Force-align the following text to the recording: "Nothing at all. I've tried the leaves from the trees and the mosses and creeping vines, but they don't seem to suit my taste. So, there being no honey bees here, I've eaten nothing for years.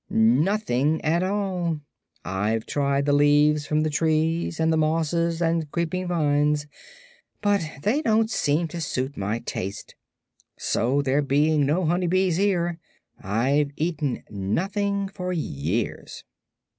"Nothing 0.09 0.99
at 1.05 1.21
all. 1.21 1.79
I've 2.25 2.65
tried 2.65 3.05
the 3.05 3.13
leaves 3.13 3.67
from 3.67 3.81
the 3.81 3.89
trees 3.91 4.59
and 4.59 4.73
the 4.73 4.77
mosses 4.77 5.43
and 5.43 5.69
creeping 5.71 6.07
vines, 6.07 6.65
but 7.39 7.61
they 7.83 8.01
don't 8.01 8.27
seem 8.31 8.67
to 8.69 8.81
suit 8.81 9.15
my 9.15 9.37
taste. 9.45 9.93
So, 10.57 11.03
there 11.03 11.21
being 11.21 11.67
no 11.67 11.85
honey 11.85 12.07
bees 12.07 12.37
here, 12.37 12.79
I've 13.21 13.69
eaten 13.75 14.23
nothing 14.31 15.07
for 15.07 15.31
years. 15.33 16.23